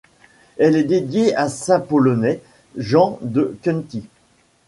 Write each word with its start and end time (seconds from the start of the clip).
Elle 0.57 0.75
est 0.77 0.83
dédiée 0.83 1.35
à 1.35 1.43
un 1.43 1.47
saint 1.47 1.79
polonais, 1.79 2.41
Jean 2.75 3.19
de 3.21 3.55
Kenty. 3.63 4.07